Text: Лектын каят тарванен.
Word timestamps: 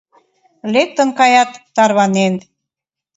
Лектын 0.73 1.09
каят 1.19 1.51
тарванен. 1.75 2.35